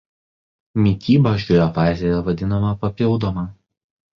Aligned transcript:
Mityba 0.85 1.33
šioje 1.43 1.67
fazėje 1.75 2.25
vadinama 2.31 2.73
papildoma. 2.87 3.45